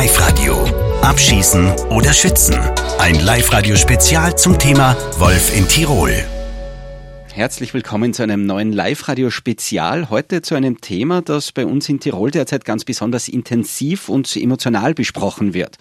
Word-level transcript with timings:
Live-Radio. 0.00 0.54
Abschießen 1.02 1.74
oder 1.90 2.14
schützen. 2.14 2.58
Ein 2.98 3.16
Live-Radio-Spezial 3.16 4.34
zum 4.34 4.58
Thema 4.58 4.96
Wolf 5.18 5.54
in 5.54 5.68
Tirol. 5.68 6.14
Herzlich 7.34 7.74
willkommen 7.74 8.12
zu 8.12 8.22
einem 8.22 8.44
neuen 8.44 8.72
Live-Radio-Spezial. 8.72 10.10
Heute 10.10 10.42
zu 10.42 10.54
einem 10.54 10.80
Thema, 10.80 11.22
das 11.22 11.52
bei 11.52 11.64
uns 11.64 11.88
in 11.88 12.00
Tirol 12.00 12.30
derzeit 12.30 12.64
ganz 12.64 12.84
besonders 12.84 13.28
intensiv 13.28 14.08
und 14.08 14.34
emotional 14.36 14.94
besprochen 14.94 15.54
wird. 15.54 15.76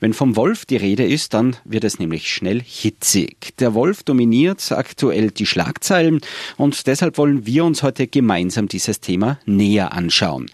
Wenn 0.00 0.12
vom 0.12 0.36
Wolf 0.36 0.64
die 0.64 0.76
Rede 0.76 1.04
ist, 1.04 1.34
dann 1.34 1.56
wird 1.64 1.84
es 1.84 1.98
nämlich 1.98 2.30
schnell 2.30 2.62
hitzig. 2.62 3.56
Der 3.58 3.74
Wolf 3.74 4.04
dominiert 4.04 4.70
aktuell 4.70 5.30
die 5.30 5.46
Schlagzeilen 5.46 6.20
und 6.56 6.86
deshalb 6.86 7.18
wollen 7.18 7.46
wir 7.46 7.64
uns 7.64 7.82
heute 7.82 8.06
gemeinsam 8.06 8.68
dieses 8.68 9.00
Thema 9.00 9.38
näher 9.44 9.92
anschauen. 9.92 10.50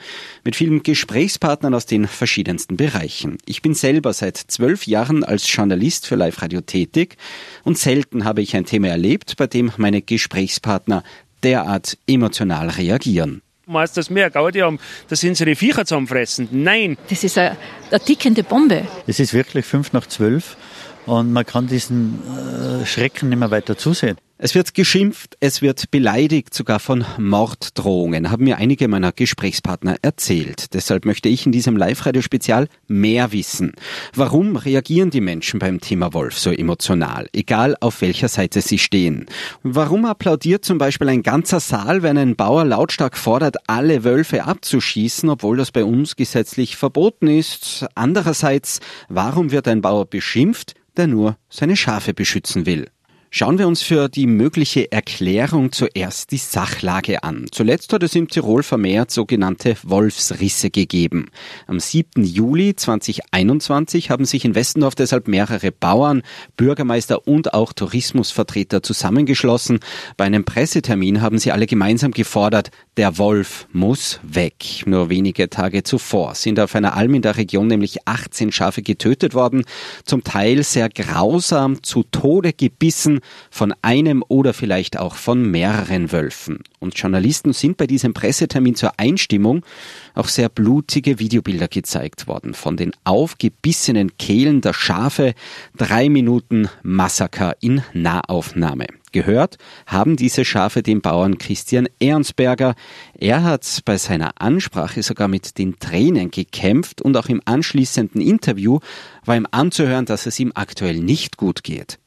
Mit 0.48 0.56
vielen 0.56 0.82
Gesprächspartnern 0.82 1.74
aus 1.74 1.84
den 1.84 2.06
verschiedensten 2.06 2.78
Bereichen. 2.78 3.36
Ich 3.44 3.60
bin 3.60 3.74
selber 3.74 4.14
seit 4.14 4.38
zwölf 4.38 4.86
Jahren 4.86 5.22
als 5.22 5.54
Journalist 5.54 6.06
für 6.06 6.14
Live-Radio 6.14 6.62
tätig 6.62 7.18
und 7.64 7.76
selten 7.76 8.24
habe 8.24 8.40
ich 8.40 8.56
ein 8.56 8.64
Thema 8.64 8.88
erlebt, 8.88 9.36
bei 9.36 9.46
dem 9.46 9.70
meine 9.76 10.00
Gesprächspartner 10.00 11.02
derart 11.42 11.98
emotional 12.06 12.70
reagieren. 12.70 13.42
Meinst 13.66 13.98
das 13.98 14.08
mehr 14.08 14.30
Gaudi 14.30 14.60
haben, 14.60 14.78
da 15.08 15.16
sind 15.16 15.36
sie 15.36 15.44
die 15.44 15.54
Viecher 15.54 15.84
zusammenfressen. 15.84 16.48
Nein. 16.50 16.96
Das 17.10 17.24
ist 17.24 17.36
eine, 17.36 17.58
eine 17.90 18.00
tickende 18.00 18.42
Bombe. 18.42 18.88
Es 19.06 19.20
ist 19.20 19.34
wirklich 19.34 19.66
fünf 19.66 19.92
nach 19.92 20.06
zwölf 20.06 20.56
und 21.04 21.30
man 21.30 21.44
kann 21.44 21.66
diesen 21.66 22.22
äh, 22.80 22.86
Schrecken 22.86 23.28
nicht 23.28 23.38
mehr 23.38 23.50
weiter 23.50 23.76
zusehen. 23.76 24.16
Es 24.40 24.54
wird 24.54 24.74
geschimpft, 24.74 25.36
es 25.40 25.62
wird 25.62 25.90
beleidigt, 25.90 26.54
sogar 26.54 26.78
von 26.78 27.04
Morddrohungen, 27.18 28.30
haben 28.30 28.44
mir 28.44 28.58
einige 28.58 28.86
meiner 28.86 29.10
Gesprächspartner 29.10 29.96
erzählt. 30.02 30.74
Deshalb 30.74 31.06
möchte 31.06 31.28
ich 31.28 31.44
in 31.44 31.50
diesem 31.50 31.76
Live-Radio-Spezial 31.76 32.68
mehr 32.86 33.32
wissen. 33.32 33.72
Warum 34.14 34.54
reagieren 34.54 35.10
die 35.10 35.20
Menschen 35.20 35.58
beim 35.58 35.80
Thema 35.80 36.14
Wolf 36.14 36.38
so 36.38 36.52
emotional, 36.52 37.28
egal 37.32 37.74
auf 37.80 38.00
welcher 38.00 38.28
Seite 38.28 38.60
sie 38.60 38.78
stehen? 38.78 39.26
Warum 39.64 40.04
applaudiert 40.04 40.64
zum 40.64 40.78
Beispiel 40.78 41.08
ein 41.08 41.24
ganzer 41.24 41.58
Saal, 41.58 42.04
wenn 42.04 42.16
ein 42.16 42.36
Bauer 42.36 42.64
lautstark 42.64 43.16
fordert, 43.16 43.56
alle 43.66 44.04
Wölfe 44.04 44.44
abzuschießen, 44.44 45.28
obwohl 45.30 45.56
das 45.56 45.72
bei 45.72 45.82
uns 45.82 46.14
gesetzlich 46.14 46.76
verboten 46.76 47.26
ist? 47.26 47.86
Andererseits, 47.96 48.78
warum 49.08 49.50
wird 49.50 49.66
ein 49.66 49.80
Bauer 49.80 50.06
beschimpft, 50.06 50.76
der 50.96 51.08
nur 51.08 51.36
seine 51.50 51.76
Schafe 51.76 52.14
beschützen 52.14 52.66
will? 52.66 52.86
Schauen 53.30 53.58
wir 53.58 53.68
uns 53.68 53.82
für 53.82 54.08
die 54.08 54.26
mögliche 54.26 54.90
Erklärung 54.90 55.70
zuerst 55.70 56.32
die 56.32 56.38
Sachlage 56.38 57.22
an. 57.22 57.44
Zuletzt 57.52 57.92
hat 57.92 58.02
es 58.02 58.14
im 58.14 58.28
Tirol 58.28 58.62
vermehrt 58.62 59.10
sogenannte 59.10 59.76
Wolfsrisse 59.82 60.70
gegeben. 60.70 61.30
Am 61.66 61.78
7. 61.78 62.24
Juli 62.24 62.74
2021 62.74 64.08
haben 64.08 64.24
sich 64.24 64.46
in 64.46 64.54
Westendorf 64.54 64.94
deshalb 64.94 65.28
mehrere 65.28 65.72
Bauern, 65.72 66.22
Bürgermeister 66.56 67.28
und 67.28 67.52
auch 67.52 67.74
Tourismusvertreter 67.74 68.82
zusammengeschlossen. 68.82 69.80
Bei 70.16 70.24
einem 70.24 70.46
Pressetermin 70.46 71.20
haben 71.20 71.38
sie 71.38 71.52
alle 71.52 71.66
gemeinsam 71.66 72.12
gefordert, 72.12 72.70
der 72.96 73.18
Wolf 73.18 73.68
muss 73.72 74.20
weg. 74.22 74.84
Nur 74.86 75.10
wenige 75.10 75.50
Tage 75.50 75.82
zuvor 75.82 76.34
sind 76.34 76.58
auf 76.58 76.74
einer 76.74 76.96
Alm 76.96 77.12
in 77.12 77.22
der 77.22 77.36
Region 77.36 77.66
nämlich 77.66 78.08
18 78.08 78.52
Schafe 78.52 78.80
getötet 78.80 79.34
worden, 79.34 79.64
zum 80.06 80.24
Teil 80.24 80.62
sehr 80.62 80.88
grausam, 80.88 81.82
zu 81.82 82.04
Tode 82.10 82.54
gebissen 82.54 83.17
von 83.50 83.74
einem 83.82 84.24
oder 84.28 84.54
vielleicht 84.54 84.98
auch 84.98 85.14
von 85.14 85.50
mehreren 85.50 86.12
Wölfen. 86.12 86.60
Und 86.78 86.98
Journalisten 86.98 87.52
sind 87.52 87.76
bei 87.76 87.86
diesem 87.86 88.14
Pressetermin 88.14 88.74
zur 88.74 88.92
Einstimmung 88.98 89.64
auch 90.14 90.28
sehr 90.28 90.48
blutige 90.48 91.18
Videobilder 91.18 91.68
gezeigt 91.68 92.26
worden 92.26 92.54
von 92.54 92.76
den 92.76 92.92
aufgebissenen 93.04 94.16
Kehlen 94.18 94.60
der 94.60 94.72
Schafe. 94.72 95.34
Drei 95.76 96.08
Minuten 96.08 96.68
Massaker 96.82 97.56
in 97.60 97.82
Nahaufnahme. 97.92 98.86
Gehört 99.12 99.56
haben 99.86 100.16
diese 100.16 100.44
Schafe 100.44 100.82
dem 100.82 101.00
Bauern 101.00 101.38
Christian 101.38 101.88
Ernstberger. 102.00 102.74
Er 103.18 103.42
hat 103.42 103.80
bei 103.84 103.96
seiner 103.96 104.40
Ansprache 104.40 105.02
sogar 105.02 105.28
mit 105.28 105.58
den 105.58 105.78
Tränen 105.78 106.30
gekämpft 106.30 107.00
und 107.00 107.16
auch 107.16 107.28
im 107.28 107.40
anschließenden 107.44 108.20
Interview 108.20 108.80
war 109.24 109.36
ihm 109.36 109.46
anzuhören, 109.50 110.04
dass 110.04 110.26
es 110.26 110.38
ihm 110.38 110.52
aktuell 110.54 110.98
nicht 110.98 111.36
gut 111.36 111.62
geht. 111.62 111.98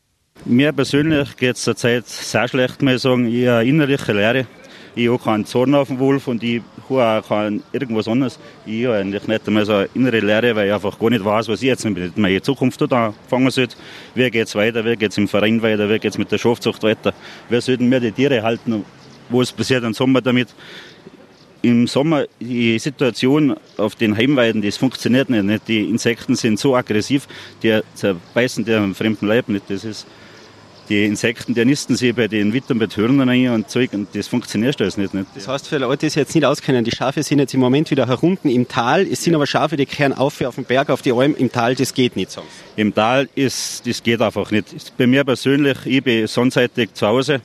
Mir 0.43 0.71
persönlich 0.73 1.37
geht 1.37 1.55
es 1.55 1.61
zurzeit 1.61 2.07
sehr 2.07 2.47
schlecht, 2.47 2.81
muss 2.81 2.93
ich 2.95 3.01
sagen. 3.03 3.27
Ich 3.31 3.47
habe 3.47 3.63
innerliche 3.63 4.11
Leere. 4.11 4.47
Ich 4.95 5.07
habe 5.07 5.19
keinen 5.19 5.45
Zorn 5.45 5.75
auf 5.75 5.87
den 5.87 5.99
Wolf 5.99 6.27
und 6.27 6.41
ich 6.41 6.63
habe 6.89 7.03
auch 7.03 7.27
kein 7.27 7.61
irgendwas 7.71 8.07
anderes. 8.07 8.39
Ich 8.65 8.85
habe 8.85 8.97
eigentlich 8.97 9.27
nicht 9.27 9.47
einmal 9.47 9.65
so 9.65 9.73
eine 9.73 9.89
innere 9.93 10.19
Leere, 10.19 10.55
weil 10.55 10.67
ich 10.67 10.73
einfach 10.73 10.97
gar 10.97 11.11
nicht 11.11 11.23
weiß, 11.23 11.47
was 11.47 11.61
ich 11.61 11.67
jetzt 11.67 11.85
mit 11.85 12.17
meiner 12.17 12.41
Zukunft 12.41 12.81
anfangen 12.81 13.51
soll. 13.51 13.67
Wie 14.15 14.31
geht 14.31 14.47
es 14.47 14.55
weiter? 14.55 14.83
Wie 14.83 14.95
geht 14.95 15.11
es 15.11 15.17
im 15.19 15.27
Verein 15.27 15.61
weiter? 15.61 15.87
Wie 15.87 15.99
geht 15.99 16.11
es 16.11 16.17
mit 16.17 16.31
der 16.31 16.39
Schafzucht 16.39 16.81
weiter? 16.81 17.13
Wie 17.47 17.61
sollten 17.61 17.91
wir 17.91 17.99
die 17.99 18.11
Tiere 18.11 18.41
halten? 18.41 18.83
Was 19.29 19.51
passiert 19.51 19.83
im 19.83 19.93
Sommer 19.93 20.21
damit? 20.21 20.49
Im 21.61 21.85
Sommer 21.85 22.25
die 22.39 22.79
Situation 22.79 23.55
auf 23.77 23.93
den 23.93 24.17
Heimweiden, 24.17 24.63
das 24.63 24.77
funktioniert 24.77 25.29
nicht. 25.29 25.67
Die 25.67 25.87
Insekten 25.87 26.35
sind 26.35 26.57
so 26.57 26.75
aggressiv, 26.75 27.27
die 27.61 27.79
zerbeißen 27.93 28.65
die 28.65 28.73
am 28.73 28.95
fremden 28.95 29.27
Leib 29.27 29.47
nicht. 29.47 29.69
Das 29.69 29.85
ist 29.85 30.07
die 30.91 31.05
Insekten, 31.05 31.53
die 31.53 31.63
nisten 31.63 31.95
sich 31.95 32.13
bei 32.13 32.27
den 32.27 32.51
Wittern, 32.51 32.77
bei 32.77 32.85
Hörnern 32.85 33.29
ein 33.29 33.47
und 33.47 33.69
Zeug 33.69 33.93
und 33.93 34.13
das 34.13 34.27
funktioniert 34.27 34.81
alles 34.81 34.97
nicht, 34.97 35.13
nicht. 35.13 35.27
Das 35.35 35.47
heißt, 35.47 35.69
für 35.69 35.77
Leute, 35.77 35.99
die 35.99 36.09
sich 36.09 36.17
jetzt 36.17 36.35
nicht 36.35 36.43
auskennen, 36.43 36.83
die 36.83 36.91
Schafe 36.91 37.23
sind 37.23 37.39
jetzt 37.39 37.53
im 37.53 37.61
Moment 37.61 37.89
wieder 37.91 38.07
herunten 38.07 38.51
im 38.51 38.67
Tal, 38.67 39.07
es 39.09 39.23
sind 39.23 39.33
aber 39.33 39.47
Schafe, 39.47 39.77
die 39.77 39.85
kehren 39.85 40.11
auf 40.11 40.41
auf 40.41 40.55
den 40.55 40.65
Berg, 40.65 40.89
auf 40.89 41.01
die 41.01 41.13
Alm, 41.13 41.33
im 41.37 41.49
Tal, 41.49 41.75
das 41.75 41.93
geht 41.93 42.17
nicht 42.17 42.31
so. 42.31 42.43
Im 42.75 42.93
Tal 42.93 43.29
ist, 43.35 43.87
das 43.87 44.03
geht 44.03 44.21
einfach 44.21 44.51
nicht. 44.51 44.91
Bei 44.97 45.07
mir 45.07 45.23
persönlich, 45.23 45.77
ich 45.85 46.03
bin 46.03 46.27
sonnenseitig 46.27 46.93
zu 46.93 47.07
Hause 47.07 47.39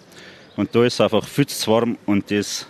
und 0.57 0.75
da 0.75 0.85
ist 0.85 0.95
es 0.95 1.01
einfach 1.01 1.25
viel 1.29 1.47
zu 1.47 1.71
warm 1.71 1.97
und 2.05 2.29
das 2.29 2.67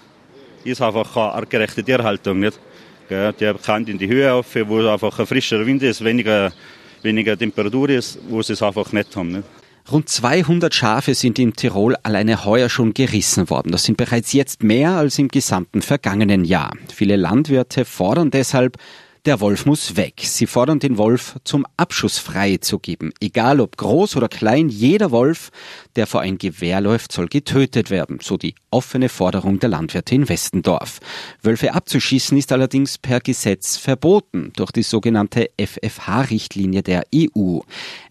ist 0.62 0.82
einfach 0.82 1.14
keine 1.14 1.32
artgerechte 1.32 1.82
Tierhaltung, 1.82 2.40
nicht. 2.40 2.60
Ja, 3.08 3.32
die 3.32 3.50
kann 3.64 3.86
in 3.86 3.96
die 3.96 4.08
Höhe 4.08 4.30
auf, 4.30 4.54
wo 4.66 4.86
einfach 4.86 5.18
ein 5.20 5.26
frischer 5.26 5.64
Wind 5.64 5.82
ist, 5.82 6.04
weniger, 6.04 6.52
weniger 7.00 7.38
Temperatur 7.38 7.88
ist, 7.88 8.18
wo 8.28 8.42
sie 8.42 8.52
es 8.52 8.62
einfach 8.62 8.92
nicht 8.92 9.16
haben. 9.16 9.32
Nicht? 9.32 9.44
Rund 9.90 10.08
200 10.08 10.74
Schafe 10.74 11.14
sind 11.14 11.38
in 11.38 11.54
Tirol 11.54 11.94
alleine 12.02 12.44
heuer 12.44 12.68
schon 12.68 12.92
gerissen 12.92 13.48
worden. 13.50 13.70
Das 13.70 13.84
sind 13.84 13.96
bereits 13.96 14.32
jetzt 14.32 14.64
mehr 14.64 14.96
als 14.96 15.16
im 15.20 15.28
gesamten 15.28 15.80
vergangenen 15.80 16.44
Jahr. 16.44 16.72
Viele 16.92 17.14
Landwirte 17.14 17.84
fordern 17.84 18.32
deshalb, 18.32 18.78
der 19.26 19.40
Wolf 19.40 19.64
muss 19.64 19.96
weg. 19.96 20.22
Sie 20.24 20.46
fordern 20.46 20.80
den 20.80 20.98
Wolf 20.98 21.36
zum 21.44 21.66
Abschuss 21.76 22.18
freizugeben. 22.18 23.12
Egal 23.20 23.60
ob 23.60 23.76
groß 23.76 24.16
oder 24.16 24.28
klein, 24.28 24.68
jeder 24.68 25.12
Wolf, 25.12 25.50
der 25.96 26.06
vor 26.06 26.20
ein 26.20 26.38
Gewehr 26.38 26.80
läuft, 26.80 27.12
soll 27.12 27.28
getötet 27.28 27.90
werden. 27.90 28.18
So 28.22 28.36
die 28.36 28.54
offene 28.70 29.08
Forderung 29.08 29.58
der 29.58 29.70
Landwirte 29.70 30.14
in 30.14 30.28
Westendorf. 30.28 31.00
Wölfe 31.42 31.74
abzuschießen 31.74 32.36
ist 32.36 32.52
allerdings 32.52 32.98
per 32.98 33.20
Gesetz 33.20 33.76
verboten 33.76 34.52
durch 34.56 34.70
die 34.70 34.82
sogenannte 34.82 35.50
FFH-Richtlinie 35.58 36.82
der 36.82 37.04
EU. 37.14 37.60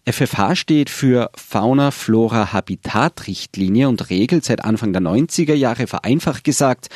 FFH 0.04 0.56
steht 0.56 0.90
für 0.90 1.30
Fauna 1.34 1.90
Flora 1.90 2.52
Habitat 2.52 3.26
Richtlinie 3.26 3.88
und 3.88 4.10
regelt 4.10 4.44
seit 4.44 4.64
Anfang 4.64 4.92
der 4.92 5.02
90er 5.02 5.54
Jahre 5.54 5.86
vereinfacht 5.86 6.44
gesagt, 6.44 6.88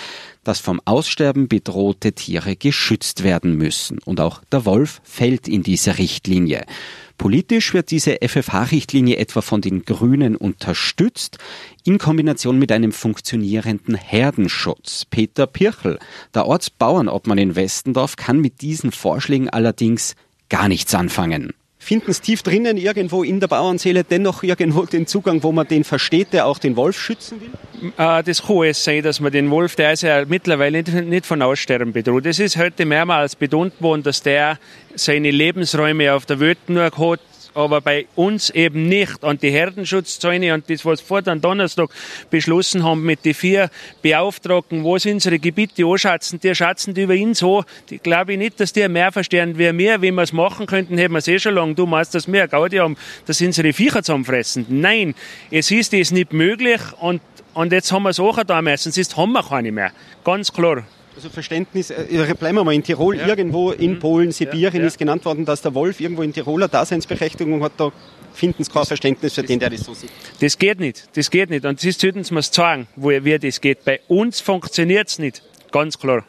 dass 0.45 0.61
vom 0.61 0.81
Aussterben 0.85 1.49
bedrohte 1.49 2.13
Tiere 2.13 2.57
geschützt 2.57 3.23
werden 3.23 3.57
müssen. 3.57 3.99
Und 4.05 4.21
auch 4.21 4.43
der 4.53 4.65
Wolf 4.65 5.01
fällt 5.05 5.49
in 5.49 5.63
diese 5.63 5.99
Richtlinie. 5.99 6.65
Politisch 7.21 7.75
wird 7.75 7.91
diese 7.91 8.17
FFH-Richtlinie 8.27 9.19
etwa 9.19 9.43
von 9.43 9.61
den 9.61 9.85
Grünen 9.85 10.37
unterstützt, 10.37 11.37
in 11.85 11.99
Kombination 11.99 12.59
mit 12.59 12.73
einem 12.73 12.93
funktionierenden 12.93 13.95
Herdenschutz. 13.95 15.05
Peter 15.05 15.47
Pirchel, 15.47 15.99
der 16.35 16.47
Ortsbauernobmann 16.47 17.37
in 17.37 17.57
Westendorf, 17.57 18.17
kann 18.17 18.41
mit 18.41 18.63
diesen 18.63 18.91
Vorschlägen 18.91 19.51
allerdings 19.51 20.17
gar 20.49 20.67
nichts 20.67 20.95
anfangen 20.95 21.53
finden 21.83 22.11
es 22.11 22.21
tief 22.21 22.43
drinnen 22.43 22.77
irgendwo 22.77 23.25
in 23.25 23.41
der 23.41 23.49
Bauernseele 23.49 24.05
dennoch 24.05 24.43
irgendwo 24.43 24.85
den 24.85 25.07
Zugang, 25.07 25.43
wo 25.43 25.51
man 25.51 25.67
den 25.67 25.83
versteht, 25.83 26.33
der 26.35 26.47
auch 26.47 26.59
den 26.59 26.77
Wolf 26.77 27.01
schützen 27.01 27.41
will? 27.41 27.93
Äh, 27.97 28.23
das 28.23 28.43
kann 28.43 28.65
es 28.65 28.85
sein, 28.85 29.03
dass 29.03 29.19
man 29.19 29.33
den 29.33 29.51
Wolf, 29.51 29.77
der 29.77 29.95
ist 29.95 30.03
ja 30.03 30.25
mittlerweile 30.27 30.83
nicht 30.83 31.27
von 31.27 31.41
Aussterben 31.41 31.93
bedroht. 31.93 32.27
Es 32.27 32.39
ist 32.39 32.59
heute 32.59 32.85
mehrmals 32.85 33.35
betont 33.35 33.81
worden, 33.81 34.03
dass 34.03 34.23
der 34.23 34.59
seine 34.95 35.31
Lebensräume 35.31 36.13
auf 36.13 36.27
der 36.27 36.39
Welt 36.39 36.59
nur 36.69 36.85
hat, 36.85 37.21
aber 37.55 37.81
bei 37.81 38.07
uns 38.17 38.51
eben 38.51 38.89
nicht. 38.89 39.23
Und 39.23 39.43
die 39.43 39.51
Herdenschutzzäune 39.51 40.55
und 40.55 40.69
das, 40.69 40.85
was 40.85 41.01
vor 41.01 41.23
dann 41.23 41.41
Donnerstag 41.41 41.91
beschlossen 42.31 42.85
haben 42.85 43.03
mit 43.03 43.25
den 43.25 43.35
vier 43.35 43.71
Beauftragten, 44.03 44.85
wo 44.85 44.99
sie 44.99 45.13
unsere 45.13 45.39
Gebiete 45.39 45.85
anschatzen, 45.85 46.41
die 46.41 46.55
schatzen 46.55 46.95
die 46.95 47.03
über 47.03 47.15
ihn 47.15 47.35
so, 47.35 47.65
die 47.89 47.99
glaube 47.99 48.33
ich 48.33 48.39
nicht, 48.39 48.61
dass 48.61 48.73
die 48.73 48.89
mehr 48.89 49.13
verstehen 49.13 49.59
wie 49.59 49.77
wir. 49.77 50.03
Wenn 50.03 50.15
wir 50.15 50.23
es 50.23 50.33
machen 50.33 50.67
könnten, 50.67 50.99
hätten 50.99 51.13
wir 51.13 51.19
es 51.19 51.29
eh 51.29 51.39
schon 51.39 51.55
lange. 51.55 51.75
Du 51.75 51.87
meinst, 51.87 52.15
dass 52.15 52.31
wir 52.31 52.49
Gaudi 52.49 52.77
haben, 52.77 52.97
dass 53.27 53.41
unsere 53.41 53.73
Viecher 53.73 54.03
zusammenfressen. 54.03 54.67
Nein, 54.69 55.15
es 55.51 55.71
ist 55.71 55.93
das 55.93 56.11
nicht 56.11 56.33
möglich 56.33 56.81
und, 57.01 57.21
und 57.55 57.73
jetzt 57.73 57.93
haben 57.93 58.05
wir 58.05 58.11
es 58.11 58.21
auch 58.21 58.43
da 58.45 58.63
müssen, 58.63 58.93
sonst 58.93 59.17
haben 59.17 59.33
wir 59.33 59.43
keine 59.43 59.73
mehr. 59.73 59.93
Ganz 60.25 60.53
klar. 60.53 60.85
Also 61.17 61.29
Verständnis, 61.29 61.91
äh, 61.91 62.35
bleiben 62.39 62.57
wir 62.57 62.65
mal 62.65 62.75
in 62.75 62.83
Tirol, 62.83 63.17
ja. 63.17 63.27
irgendwo 63.27 63.73
in 63.73 63.95
mhm. 63.95 63.99
Polen, 63.99 64.33
Sibirien 64.33 64.83
ja, 64.83 64.87
ist 64.87 64.99
genannt 64.99 65.25
worden, 65.25 65.45
dass 65.45 65.61
der 65.61 65.75
Wolf 65.75 66.01
irgendwo 66.01 66.23
in 66.23 66.33
Tiroler 66.33 66.69
Daseinsberechtigung 66.69 67.63
hat, 67.63 67.73
da 67.77 67.93
finden 68.33 68.63
sie 68.63 68.71
kein 68.71 68.85
Verständnis 68.85 69.35
für 69.35 69.43
den, 69.43 69.59
der 69.59 69.71
das 69.71 69.81
so 69.81 69.93
sieht. 69.93 70.11
Das 70.41 70.57
geht 70.57 70.79
nicht, 70.79 71.09
das 71.17 71.31
geht 71.31 71.51
nicht. 71.51 71.65
Und 71.65 71.85
das 71.85 71.99
sollten 71.99 72.23
sie 72.23 72.33
mir 72.33 72.43
sagen, 72.43 72.87
wo, 72.97 73.11
wie 73.11 73.39
das 73.39 73.61
geht. 73.61 73.85
Bei 73.85 74.01
uns 74.09 74.41
funktioniert 74.41 75.09
es 75.09 75.19
nicht, 75.19 75.43
ganz 75.73 75.99
klar. 75.99 76.25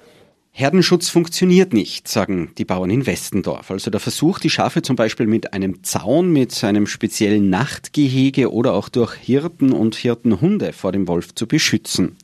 Herdenschutz 0.53 1.07
funktioniert 1.07 1.71
nicht, 1.71 2.09
sagen 2.09 2.51
die 2.57 2.65
Bauern 2.65 2.89
in 2.89 3.06
Westendorf. 3.06 3.71
Also 3.71 3.89
der 3.89 4.01
Versuch, 4.01 4.38
die 4.38 4.50
Schafe 4.50 4.81
zum 4.81 4.98
Beispiel 4.98 5.25
mit 5.25 5.53
einem 5.53 5.81
Zaun, 5.83 6.30
mit 6.33 6.62
einem 6.65 6.88
speziellen 6.88 7.50
Nachtgehege 7.50 8.51
oder 8.51 8.74
auch 8.74 8.89
durch 8.89 9.15
Hirten 9.15 9.71
und 9.71 9.95
Hirtenhunde 9.95 10.74
vor 10.74 10.92
dem 10.92 11.07
Wolf 11.07 11.33
zu 11.36 11.48
beschützen. 11.48 12.18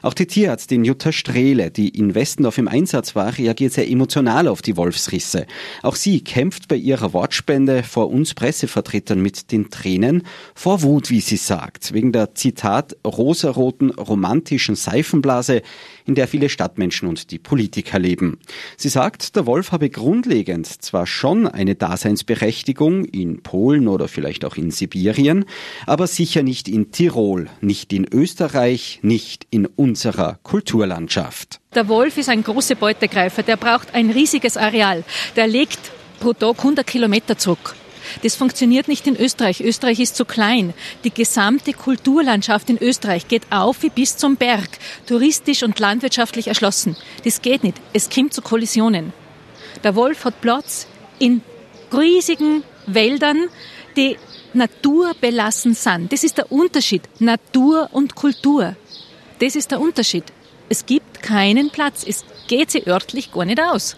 Auch 0.00 0.14
die 0.14 0.26
Tierärztin 0.26 0.82
Jutta 0.82 1.12
Strehle, 1.12 1.70
die 1.70 1.90
in 1.90 2.14
Westendorf 2.14 2.56
im 2.56 2.68
Einsatz 2.68 3.14
war, 3.14 3.36
reagiert 3.36 3.74
sehr 3.74 3.88
emotional 3.88 4.48
auf 4.48 4.62
die 4.62 4.78
Wolfsrisse. 4.78 5.46
Auch 5.82 5.96
sie 5.96 6.22
kämpft 6.22 6.68
bei 6.68 6.76
ihrer 6.76 7.12
Wortspende 7.12 7.82
vor 7.82 8.08
uns 8.08 8.32
Pressevertretern 8.32 9.20
mit 9.20 9.52
den 9.52 9.68
Tränen, 9.68 10.22
vor 10.54 10.80
Wut, 10.80 11.10
wie 11.10 11.20
sie 11.20 11.36
sagt, 11.36 11.92
wegen 11.92 12.12
der 12.12 12.34
Zitat 12.34 12.96
rosaroten 13.06 13.90
romantischen 13.90 14.74
Seifenblase, 14.74 15.60
in 16.06 16.14
der 16.14 16.28
viele 16.28 16.48
Stadtmenschen 16.48 17.08
und 17.08 17.30
die 17.30 17.38
Politiker 17.38 17.73
leben. 17.76 18.38
Sie 18.76 18.88
sagt, 18.88 19.36
der 19.36 19.46
Wolf 19.46 19.72
habe 19.72 19.90
grundlegend 19.90 20.66
zwar 20.66 21.06
schon 21.06 21.46
eine 21.46 21.74
Daseinsberechtigung 21.74 23.04
in 23.04 23.42
Polen 23.42 23.88
oder 23.88 24.08
vielleicht 24.08 24.44
auch 24.44 24.56
in 24.56 24.70
Sibirien, 24.70 25.44
aber 25.86 26.06
sicher 26.06 26.42
nicht 26.42 26.68
in 26.68 26.90
Tirol, 26.92 27.48
nicht 27.60 27.92
in 27.92 28.06
Österreich, 28.10 29.00
nicht 29.02 29.46
in 29.50 29.66
unserer 29.66 30.38
Kulturlandschaft. 30.42 31.60
Der 31.74 31.88
Wolf 31.88 32.18
ist 32.18 32.28
ein 32.28 32.44
großer 32.44 32.76
Beutegreifer, 32.76 33.42
der 33.42 33.56
braucht 33.56 33.94
ein 33.94 34.10
riesiges 34.10 34.56
Areal. 34.56 35.04
Der 35.36 35.46
legt 35.46 35.80
pro 36.20 36.32
Tag 36.32 36.58
100 36.58 36.86
Kilometer 36.86 37.36
zurück. 37.36 37.74
Das 38.22 38.36
funktioniert 38.36 38.88
nicht 38.88 39.06
in 39.06 39.16
Österreich. 39.16 39.60
Österreich 39.60 40.00
ist 40.00 40.16
zu 40.16 40.24
klein. 40.24 40.74
Die 41.04 41.12
gesamte 41.12 41.72
Kulturlandschaft 41.72 42.70
in 42.70 42.78
Österreich 42.78 43.28
geht 43.28 43.42
auf 43.50 43.82
wie 43.82 43.90
bis 43.90 44.16
zum 44.16 44.36
Berg, 44.36 44.68
touristisch 45.06 45.62
und 45.62 45.78
landwirtschaftlich 45.78 46.48
erschlossen. 46.48 46.96
Das 47.24 47.42
geht 47.42 47.64
nicht. 47.64 47.76
Es 47.92 48.10
kommt 48.10 48.34
zu 48.34 48.42
Kollisionen. 48.42 49.12
Der 49.82 49.94
Wolf 49.94 50.24
hat 50.24 50.40
Platz 50.40 50.86
in 51.18 51.42
riesigen 51.92 52.62
Wäldern, 52.86 53.48
die 53.96 54.16
naturbelassen 54.52 55.74
sind. 55.74 56.12
Das 56.12 56.24
ist 56.24 56.38
der 56.38 56.50
Unterschied. 56.50 57.02
Natur 57.18 57.88
und 57.92 58.14
Kultur. 58.14 58.76
Das 59.40 59.56
ist 59.56 59.70
der 59.70 59.80
Unterschied. 59.80 60.24
Es 60.68 60.86
gibt 60.86 61.22
keinen 61.22 61.70
Platz. 61.70 62.04
Es 62.06 62.24
geht 62.46 62.70
sie 62.70 62.86
örtlich 62.86 63.32
gar 63.32 63.44
nicht 63.44 63.60
aus. 63.60 63.96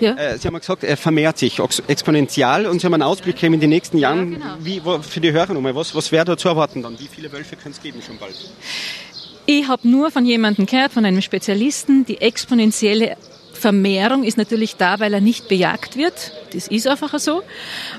Ja. 0.00 0.14
Äh, 0.14 0.38
Sie 0.38 0.46
haben 0.46 0.58
gesagt, 0.58 0.84
er 0.84 0.96
vermehrt 0.96 1.38
sich 1.38 1.60
exponentiell 1.88 2.66
und 2.66 2.80
Sie 2.80 2.86
haben 2.86 2.94
einen 2.94 3.02
Ausblick 3.02 3.36
gegeben 3.36 3.54
in 3.54 3.60
den 3.60 3.70
nächsten 3.70 3.98
Jahren. 3.98 4.32
Ja, 4.32 4.38
genau. 4.38 4.54
Wie, 4.60 4.84
wo, 4.84 4.98
für 5.00 5.20
die 5.20 5.32
Hörer 5.32 5.54
nochmal, 5.54 5.74
was, 5.74 5.94
was 5.94 6.10
wäre 6.12 6.24
da 6.24 6.36
zu 6.36 6.48
erwarten 6.48 6.82
dann? 6.82 6.98
Wie 6.98 7.08
viele 7.08 7.30
Wölfe 7.32 7.56
können 7.56 7.74
es 7.74 7.82
geben 7.82 8.00
schon 8.04 8.18
bald? 8.18 8.34
Ich 9.46 9.68
habe 9.68 9.88
nur 9.88 10.10
von 10.10 10.24
jemandem 10.24 10.66
gehört, 10.66 10.92
von 10.92 11.04
einem 11.04 11.22
Spezialisten, 11.22 12.04
die 12.04 12.20
exponentielle 12.20 13.16
Vermehrung 13.52 14.24
ist 14.24 14.36
natürlich 14.36 14.76
da, 14.76 15.00
weil 15.00 15.12
er 15.12 15.20
nicht 15.20 15.48
bejagt 15.48 15.96
wird. 15.96 16.32
Das 16.52 16.66
ist 16.66 16.86
einfach 16.86 17.16
so. 17.18 17.42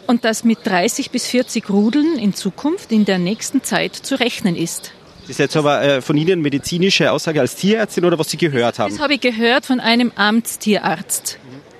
Und 0.07 0.25
dass 0.25 0.43
mit 0.43 0.65
30 0.65 1.11
bis 1.11 1.27
40 1.27 1.69
Rudeln 1.69 2.17
in 2.17 2.33
Zukunft, 2.33 2.91
in 2.91 3.05
der 3.05 3.19
nächsten 3.19 3.63
Zeit 3.63 3.95
zu 3.95 4.19
rechnen 4.19 4.55
ist. 4.55 4.91
Das 5.21 5.31
ist 5.31 5.37
jetzt 5.39 5.55
aber 5.55 5.81
äh, 5.81 6.01
von 6.01 6.17
Ihnen 6.17 6.41
medizinische 6.41 7.11
Aussage 7.11 7.39
als 7.39 7.55
Tierärztin 7.55 8.03
oder 8.05 8.17
was 8.17 8.29
Sie 8.29 8.37
gehört 8.37 8.79
haben? 8.79 8.91
Das 8.91 9.01
habe 9.01 9.13
ich 9.13 9.21
gehört 9.21 9.65
von 9.65 9.79
einem 9.79 10.11
Amtstierarzt. 10.15 11.37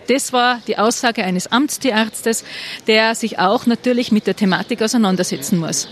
Das 0.08 0.34
war 0.34 0.62
die 0.68 0.78
Aussage 0.78 1.24
eines 1.24 1.52
Amtstierarztes, 1.52 2.44
der 2.88 3.16
sich 3.16 3.40
auch 3.40 3.66
natürlich 3.66 4.12
mit 4.12 4.28
der 4.28 4.36
Thematik 4.36 4.82
auseinandersetzen 4.82 5.60
muss. 5.60 5.88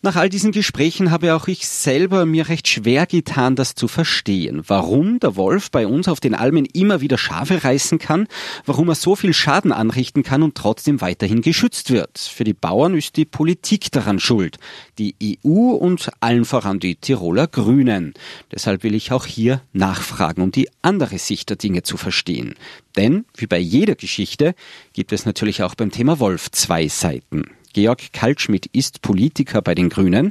Nach 0.00 0.14
all 0.14 0.28
diesen 0.28 0.52
Gesprächen 0.52 1.10
habe 1.10 1.34
auch 1.34 1.48
ich 1.48 1.66
selber 1.66 2.24
mir 2.24 2.48
recht 2.48 2.68
schwer 2.68 3.04
getan, 3.04 3.56
das 3.56 3.74
zu 3.74 3.88
verstehen. 3.88 4.62
Warum 4.64 5.18
der 5.18 5.34
Wolf 5.34 5.72
bei 5.72 5.88
uns 5.88 6.06
auf 6.06 6.20
den 6.20 6.36
Almen 6.36 6.66
immer 6.66 7.00
wieder 7.00 7.18
Schafe 7.18 7.64
reißen 7.64 7.98
kann, 7.98 8.28
warum 8.64 8.88
er 8.90 8.94
so 8.94 9.16
viel 9.16 9.34
Schaden 9.34 9.72
anrichten 9.72 10.22
kann 10.22 10.44
und 10.44 10.54
trotzdem 10.54 11.00
weiterhin 11.00 11.42
geschützt 11.42 11.90
wird. 11.90 12.16
Für 12.16 12.44
die 12.44 12.54
Bauern 12.54 12.96
ist 12.96 13.16
die 13.16 13.24
Politik 13.24 13.90
daran 13.90 14.20
schuld. 14.20 14.58
Die 14.98 15.16
EU 15.44 15.72
und 15.72 16.10
allen 16.20 16.44
voran 16.44 16.78
die 16.78 16.94
Tiroler 16.94 17.48
Grünen. 17.48 18.14
Deshalb 18.52 18.84
will 18.84 18.94
ich 18.94 19.10
auch 19.10 19.26
hier 19.26 19.62
nachfragen, 19.72 20.42
um 20.42 20.52
die 20.52 20.68
andere 20.80 21.18
Sicht 21.18 21.48
der 21.48 21.56
Dinge 21.56 21.82
zu 21.82 21.96
verstehen. 21.96 22.54
Denn, 22.94 23.24
wie 23.36 23.48
bei 23.48 23.58
jeder 23.58 23.96
Geschichte, 23.96 24.54
gibt 24.92 25.10
es 25.10 25.26
natürlich 25.26 25.64
auch 25.64 25.74
beim 25.74 25.90
Thema 25.90 26.20
Wolf 26.20 26.52
zwei 26.52 26.86
Seiten. 26.86 27.46
Georg 27.72 28.12
Kaltschmidt 28.12 28.66
ist 28.66 29.02
Politiker 29.02 29.62
bei 29.62 29.74
den 29.74 29.88
Grünen. 29.88 30.30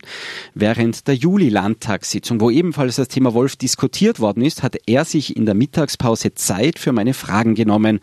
Während 0.53 1.07
der 1.07 1.15
Juli-Landtagssitzung, 1.15 2.41
wo 2.41 2.49
ebenfalls 2.49 2.97
das 2.97 3.07
Thema 3.07 3.33
Wolf 3.33 3.55
diskutiert 3.55 4.19
worden 4.19 4.43
ist, 4.43 4.63
hat 4.63 4.77
er 4.85 5.05
sich 5.05 5.35
in 5.35 5.45
der 5.45 5.55
Mittagspause 5.55 6.33
Zeit 6.33 6.79
für 6.79 6.91
meine 6.91 7.13
Fragen 7.13 7.55
genommen, 7.55 7.99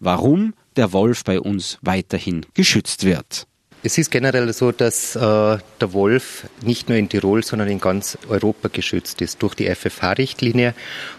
warum 0.00 0.54
der 0.76 0.92
Wolf 0.92 1.24
bei 1.24 1.40
uns 1.40 1.78
weiterhin 1.82 2.46
geschützt 2.54 3.04
wird. 3.04 3.46
Es 3.86 3.98
ist 3.98 4.10
generell 4.10 4.52
so, 4.52 4.72
dass 4.72 5.14
äh, 5.14 5.20
der 5.20 5.92
Wolf 5.92 6.48
nicht 6.60 6.88
nur 6.88 6.98
in 6.98 7.08
Tirol, 7.08 7.44
sondern 7.44 7.68
in 7.68 7.78
ganz 7.78 8.18
Europa 8.28 8.68
geschützt 8.72 9.22
ist 9.22 9.40
durch 9.44 9.54
die 9.54 9.72
FFH-Richtlinie. 9.72 10.74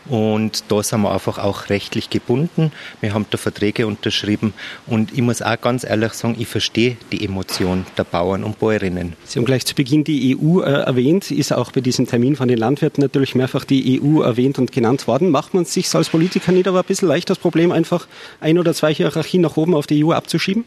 Und 0.10 0.66
da 0.68 0.84
sind 0.84 1.00
wir 1.04 1.14
einfach 1.14 1.38
auch 1.38 1.70
rechtlich 1.70 2.10
gebunden. 2.10 2.74
Wir 3.00 3.14
haben 3.14 3.26
da 3.30 3.38
Verträge 3.38 3.88
unterschrieben. 3.88 4.54
Und 4.86 5.14
ich 5.14 5.22
muss 5.22 5.42
auch 5.42 5.62
ganz 5.62 5.86
ehrlich 5.86 6.12
sagen, 6.12 6.36
ich 6.38 6.50
verstehe 6.50 6.98
die 7.14 7.24
Emotion 7.24 7.86
der 7.98 8.04
Bauern 8.04 8.44
und 8.44 8.60
Bäuerinnen. 8.60 9.14
Sie 9.24 9.40
haben 9.40 9.46
gleich 9.46 9.66
zu 9.66 9.74
Beginn 9.74 10.04
die 10.04 10.38
EU 10.38 10.60
äh, 10.60 10.66
erwähnt, 10.66 11.32
ist 11.32 11.54
auch 11.54 11.72
bei 11.72 11.80
diesem 11.80 12.06
Termin 12.06 12.36
von 12.36 12.50
den 12.50 12.58
Landwirten 12.58 13.02
natürlich 13.02 13.34
mehrfach 13.34 13.64
die 13.64 14.02
EU 14.02 14.24
erwähnt 14.24 14.60
und 14.60 14.74
genannt 14.74 15.08
worden. 15.08 15.30
Macht 15.30 15.54
man 15.54 15.64
es 15.64 15.74
sich 15.74 15.96
als 15.96 16.10
Politiker 16.10 16.52
nicht 16.52 16.68
aber 16.68 16.80
ein 16.80 16.86
bisschen 16.86 17.08
leicht, 17.08 17.30
das 17.30 17.40
Problem 17.40 17.72
einfach 17.72 18.10
ein 18.42 18.60
oder 18.60 18.74
zwei 18.74 18.94
Hierarchien 18.94 19.42
nach 19.42 19.56
oben 19.56 19.74
auf 19.74 19.88
die 19.88 20.04
EU 20.04 20.12
abzuschieben? 20.12 20.66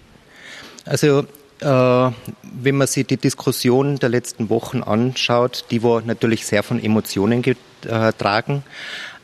Also 0.86 1.26
wenn 1.62 2.76
man 2.76 2.86
sich 2.86 3.06
die 3.06 3.16
Diskussion 3.16 3.98
der 3.98 4.08
letzten 4.08 4.48
Wochen 4.48 4.82
anschaut, 4.82 5.64
die 5.70 5.82
war 5.82 6.00
natürlich 6.02 6.46
sehr 6.46 6.62
von 6.62 6.82
Emotionen 6.82 7.42
getragen, 7.42 8.64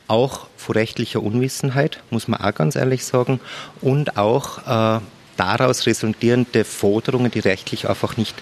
auch 0.07 0.47
vor 0.55 0.75
rechtlicher 0.75 1.21
Unwissenheit, 1.21 2.01
muss 2.09 2.27
man 2.27 2.41
auch 2.41 2.53
ganz 2.53 2.75
ehrlich 2.75 3.05
sagen, 3.05 3.39
und 3.81 4.17
auch 4.17 4.99
äh, 4.99 5.01
daraus 5.37 5.85
resultierende 5.85 6.63
Forderungen, 6.63 7.31
die 7.31 7.39
rechtlich 7.39 7.87
einfach 7.89 8.17
nicht 8.17 8.35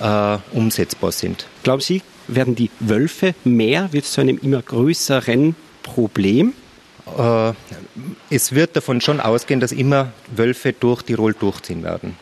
äh, 0.00 0.38
umsetzbar 0.52 1.12
sind. 1.12 1.46
Glauben 1.62 1.82
Sie, 1.82 2.02
werden 2.26 2.54
die 2.54 2.70
Wölfe 2.80 3.34
mehr? 3.44 3.92
Wird 3.92 4.04
es 4.04 4.12
zu 4.12 4.20
einem 4.20 4.38
immer 4.38 4.62
größeren 4.62 5.54
Problem? 5.82 6.54
Äh, 7.18 7.52
es 8.30 8.52
wird 8.52 8.76
davon 8.76 9.00
schon 9.00 9.20
ausgehen, 9.20 9.60
dass 9.60 9.72
immer 9.72 10.12
Wölfe 10.34 10.72
durch 10.72 11.02
Tirol 11.02 11.34
durchziehen 11.34 11.82
werden 11.82 12.16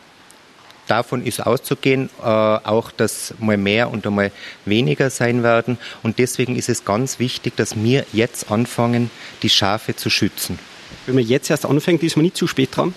davon 0.87 1.25
ist 1.25 1.45
auszugehen, 1.45 2.09
äh, 2.19 2.23
auch 2.23 2.91
dass 2.91 3.33
mal 3.39 3.57
mehr 3.57 3.89
und 3.91 4.05
einmal 4.07 4.31
weniger 4.65 5.09
sein 5.09 5.43
werden. 5.43 5.77
Und 6.03 6.19
deswegen 6.19 6.55
ist 6.55 6.69
es 6.69 6.85
ganz 6.85 7.19
wichtig, 7.19 7.55
dass 7.55 7.75
wir 7.75 8.05
jetzt 8.13 8.51
anfangen, 8.51 9.11
die 9.43 9.49
Schafe 9.49 9.95
zu 9.95 10.09
schützen. 10.09 10.59
Wenn 11.05 11.15
man 11.15 11.23
jetzt 11.23 11.49
erst 11.49 11.65
anfängt, 11.65 12.03
ist 12.03 12.15
man 12.15 12.23
nicht 12.23 12.37
zu 12.37 12.47
spät 12.47 12.75
dran? 12.75 12.93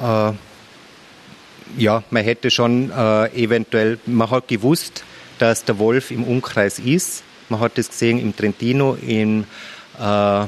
Äh, 0.00 0.32
ja, 1.76 2.02
man 2.10 2.24
hätte 2.24 2.50
schon 2.50 2.90
äh, 2.90 3.26
eventuell, 3.34 3.98
man 4.06 4.30
hat 4.30 4.48
gewusst, 4.48 5.04
dass 5.38 5.64
der 5.64 5.78
Wolf 5.78 6.10
im 6.10 6.24
Umkreis 6.24 6.78
ist. 6.78 7.22
Man 7.48 7.60
hat 7.60 7.78
es 7.78 7.88
gesehen 7.88 8.20
im 8.20 8.36
Trentino, 8.36 8.94
in, 8.94 9.44
äh, 9.98 10.44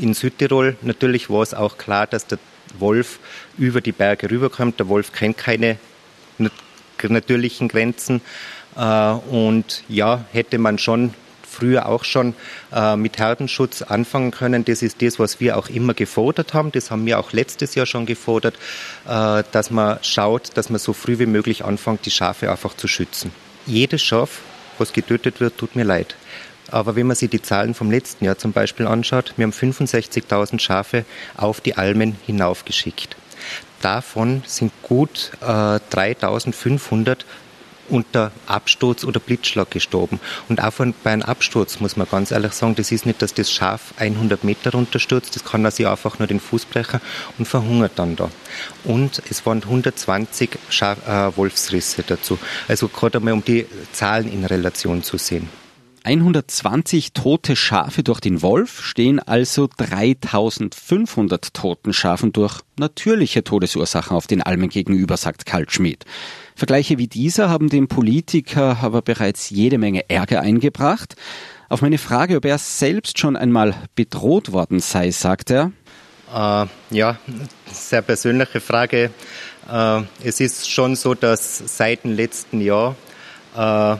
in 0.00 0.14
Südtirol. 0.14 0.76
Natürlich 0.82 1.30
war 1.30 1.42
es 1.42 1.54
auch 1.54 1.78
klar, 1.78 2.06
dass 2.06 2.26
der 2.26 2.38
Wolf 2.78 3.18
über 3.58 3.80
die 3.80 3.92
Berge 3.92 4.30
rüberkommt. 4.30 4.78
Der 4.78 4.88
Wolf 4.88 5.12
kennt 5.12 5.38
keine 5.38 5.78
natürlichen 7.02 7.68
Grenzen. 7.68 8.20
Äh, 8.76 8.80
und 8.80 9.84
ja, 9.88 10.24
hätte 10.32 10.58
man 10.58 10.78
schon 10.78 11.14
früher 11.52 11.86
auch 11.86 12.04
schon 12.04 12.34
äh, 12.72 12.96
mit 12.96 13.18
Herdenschutz 13.18 13.82
anfangen 13.82 14.30
können. 14.30 14.64
Das 14.64 14.82
ist 14.82 15.02
das, 15.02 15.18
was 15.18 15.38
wir 15.38 15.58
auch 15.58 15.68
immer 15.68 15.94
gefordert 15.94 16.54
haben. 16.54 16.72
Das 16.72 16.90
haben 16.90 17.04
wir 17.06 17.18
auch 17.18 17.32
letztes 17.32 17.74
Jahr 17.74 17.86
schon 17.86 18.06
gefordert, 18.06 18.54
äh, 19.06 19.42
dass 19.52 19.70
man 19.70 19.98
schaut, 20.02 20.56
dass 20.56 20.70
man 20.70 20.78
so 20.78 20.92
früh 20.92 21.18
wie 21.18 21.26
möglich 21.26 21.64
anfängt, 21.64 22.06
die 22.06 22.10
Schafe 22.10 22.50
einfach 22.50 22.74
zu 22.74 22.88
schützen. 22.88 23.32
Jedes 23.66 24.02
Schaf, 24.02 24.40
was 24.78 24.92
getötet 24.92 25.40
wird, 25.40 25.58
tut 25.58 25.76
mir 25.76 25.84
leid. 25.84 26.16
Aber 26.72 26.96
wenn 26.96 27.06
man 27.06 27.16
sich 27.16 27.30
die 27.30 27.42
Zahlen 27.42 27.74
vom 27.74 27.90
letzten 27.90 28.24
Jahr 28.24 28.38
zum 28.38 28.52
Beispiel 28.52 28.86
anschaut, 28.86 29.34
wir 29.36 29.44
haben 29.44 29.52
65.000 29.52 30.58
Schafe 30.58 31.04
auf 31.36 31.60
die 31.60 31.76
Almen 31.76 32.16
hinaufgeschickt. 32.26 33.16
Davon 33.82 34.42
sind 34.46 34.72
gut 34.82 35.32
äh, 35.40 35.44
3.500 35.44 37.18
unter 37.88 38.32
Absturz 38.46 39.04
oder 39.04 39.20
Blitzschlag 39.20 39.70
gestorben. 39.70 40.20
Und 40.48 40.62
auch 40.62 40.72
bei 41.02 41.10
einem 41.10 41.22
Absturz 41.22 41.80
muss 41.80 41.96
man 41.96 42.08
ganz 42.08 42.30
ehrlich 42.30 42.52
sagen, 42.52 42.74
das 42.74 42.90
ist 42.90 43.04
nicht, 43.04 43.20
dass 43.20 43.34
das 43.34 43.50
Schaf 43.50 43.92
100 43.98 44.44
Meter 44.44 44.70
runterstürzt, 44.72 45.34
das 45.36 45.44
kann 45.44 45.68
sich 45.70 45.86
einfach 45.86 46.18
nur 46.18 46.28
den 46.28 46.40
Fuß 46.40 46.64
brechen 46.66 47.00
und 47.38 47.46
verhungert 47.46 47.92
dann 47.96 48.16
da. 48.16 48.30
Und 48.84 49.22
es 49.28 49.44
waren 49.44 49.62
120 49.62 50.50
Schaf, 50.70 51.06
äh, 51.06 51.36
Wolfsrisse 51.36 52.02
dazu. 52.06 52.38
Also 52.68 52.88
gerade 52.88 53.18
einmal 53.18 53.34
um 53.34 53.44
die 53.44 53.66
Zahlen 53.92 54.32
in 54.32 54.44
Relation 54.44 55.02
zu 55.02 55.18
sehen. 55.18 55.61
120 56.04 57.12
tote 57.12 57.54
Schafe 57.54 58.02
durch 58.02 58.18
den 58.18 58.42
Wolf 58.42 58.82
stehen 58.82 59.20
also 59.20 59.68
3500 59.76 61.54
toten 61.54 61.92
Schafen 61.92 62.32
durch 62.32 62.60
natürliche 62.76 63.44
Todesursachen 63.44 64.16
auf 64.16 64.26
den 64.26 64.42
Almen 64.42 64.68
gegenüber, 64.68 65.16
sagt 65.16 65.46
Kaltschmidt. 65.46 66.04
Vergleiche 66.56 66.98
wie 66.98 67.06
dieser 67.06 67.48
haben 67.48 67.68
dem 67.68 67.86
Politiker 67.86 68.78
aber 68.82 69.00
bereits 69.00 69.50
jede 69.50 69.78
Menge 69.78 70.10
Ärger 70.10 70.40
eingebracht. 70.40 71.14
Auf 71.68 71.82
meine 71.82 71.98
Frage, 71.98 72.36
ob 72.36 72.44
er 72.44 72.58
selbst 72.58 73.18
schon 73.18 73.36
einmal 73.36 73.74
bedroht 73.94 74.52
worden 74.52 74.80
sei, 74.80 75.10
sagt 75.10 75.50
er. 75.50 75.72
Äh, 76.34 76.66
ja, 76.90 77.18
sehr 77.70 78.02
persönliche 78.02 78.60
Frage. 78.60 79.10
Äh, 79.70 80.02
es 80.24 80.40
ist 80.40 80.70
schon 80.70 80.96
so, 80.96 81.14
dass 81.14 81.62
seit 81.76 82.04
dem 82.04 82.12
letzten 82.12 82.60
Jahr 82.60 82.96
äh, 83.56 83.96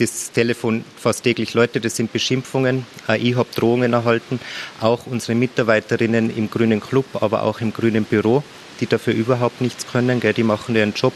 das 0.00 0.32
Telefon 0.32 0.84
fast 0.96 1.24
täglich 1.24 1.52
Leute, 1.54 1.80
das 1.80 1.96
sind 1.96 2.12
Beschimpfungen. 2.12 2.86
Äh, 3.08 3.18
ich 3.18 3.36
habe 3.36 3.48
Drohungen 3.54 3.92
erhalten, 3.92 4.40
auch 4.80 5.06
unsere 5.06 5.34
Mitarbeiterinnen 5.34 6.34
im 6.34 6.50
Grünen 6.50 6.80
Club, 6.80 7.04
aber 7.20 7.42
auch 7.42 7.60
im 7.60 7.72
Grünen 7.72 8.04
Büro, 8.04 8.42
die 8.80 8.86
dafür 8.86 9.12
überhaupt 9.12 9.60
nichts 9.60 9.86
können, 9.86 10.20
gell, 10.20 10.32
die 10.32 10.42
machen 10.42 10.74
ihren 10.74 10.94
Job. 10.94 11.12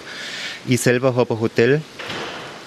Ich 0.69 0.83
selber 0.83 1.17
habe 1.17 1.35
ein 1.35 1.41
Hotel. 1.41 1.81